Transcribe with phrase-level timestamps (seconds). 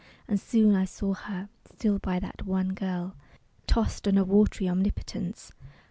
[0.27, 3.15] And soon I saw her, still by that wan girl,
[3.67, 5.51] Tossed on a watery omnipotence.